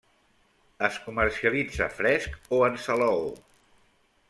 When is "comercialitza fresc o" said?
1.03-2.61